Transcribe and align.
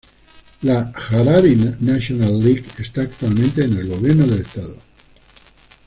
La 0.63 0.91
Harari 1.11 1.55
National 1.79 2.33
League 2.43 2.65
está 2.79 3.01
actualmente 3.01 3.65
en 3.65 3.77
el 3.77 3.87
gobierno 3.87 4.25
del 4.25 4.41
estado. 4.41 4.77